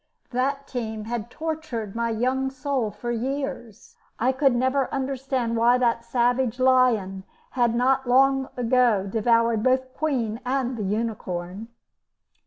That 0.31 0.65
team 0.67 1.05
had 1.05 1.29
tortured 1.29 1.95
my 1.95 2.09
young 2.09 2.49
soul 2.49 2.89
for 2.89 3.11
years. 3.11 3.97
I 4.17 4.31
could 4.31 4.55
never 4.55 4.91
understand 4.91 5.57
why 5.57 5.77
that 5.77 6.03
savage 6.03 6.59
lion 6.59 7.23
had 7.51 7.75
not 7.75 8.07
long 8.09 8.49
ago 8.57 9.05
devoured 9.05 9.61
both 9.61 9.93
the 9.93 9.97
Queen 9.99 10.39
and 10.43 10.75
the 10.75 10.81
unicorn. 10.85 11.67